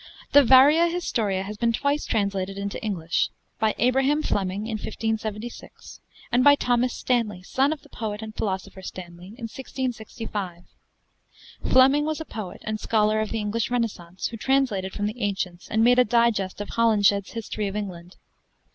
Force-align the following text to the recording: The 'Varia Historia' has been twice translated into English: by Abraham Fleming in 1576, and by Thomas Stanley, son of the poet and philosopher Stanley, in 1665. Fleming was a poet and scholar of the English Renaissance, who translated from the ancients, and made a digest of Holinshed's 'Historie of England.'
The 0.31 0.43
'Varia 0.43 0.87
Historia' 0.87 1.43
has 1.43 1.57
been 1.57 1.73
twice 1.73 2.07
translated 2.07 2.57
into 2.57 2.83
English: 2.83 3.29
by 3.59 3.75
Abraham 3.77 4.23
Fleming 4.23 4.65
in 4.65 4.77
1576, 4.79 6.01
and 6.31 6.43
by 6.43 6.55
Thomas 6.55 6.91
Stanley, 6.95 7.43
son 7.43 7.71
of 7.71 7.83
the 7.83 7.89
poet 7.89 8.23
and 8.23 8.33
philosopher 8.33 8.81
Stanley, 8.81 9.27
in 9.37 9.43
1665. 9.45 10.63
Fleming 11.63 12.05
was 12.05 12.19
a 12.19 12.25
poet 12.25 12.63
and 12.65 12.79
scholar 12.79 13.19
of 13.19 13.29
the 13.29 13.37
English 13.37 13.69
Renaissance, 13.69 14.25
who 14.29 14.37
translated 14.37 14.91
from 14.91 15.05
the 15.05 15.21
ancients, 15.21 15.67
and 15.69 15.83
made 15.83 15.99
a 15.99 16.03
digest 16.03 16.61
of 16.61 16.69
Holinshed's 16.69 17.33
'Historie 17.33 17.67
of 17.67 17.75
England.' 17.75 18.15